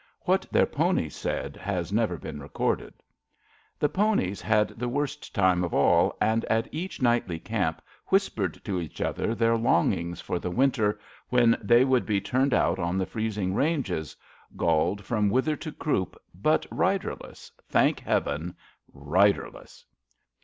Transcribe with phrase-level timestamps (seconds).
[0.21, 2.95] What their ponies said has never been recorded.
[3.77, 8.81] The ponies had the worst time of all, and at each nightly camp whispered to
[8.81, 13.05] each other their longings for the winter, when they would be turned out on the
[13.05, 14.15] freezing ranges—
[14.57, 18.55] ^galled from wither to croup, but riderless— thank Heaven,
[18.91, 19.85] riderless.